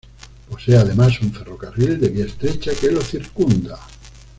Posee 0.49 0.75
además 0.77 1.21
un 1.21 1.31
ferrocarril 1.31 1.99
de 1.99 2.09
vía 2.09 2.25
estrecha 2.25 2.71
que 2.73 2.89
lo 2.89 3.01
circunda. 3.01 3.77